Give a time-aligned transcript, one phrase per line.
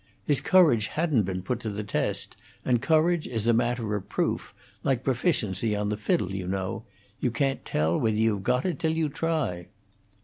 [0.25, 4.51] His courage hadn't been put to the test, and courage is a matter of proof,
[4.83, 6.83] like proficiency on the fiddle, you know:
[7.19, 9.67] you can't tell whether you've got it till you try."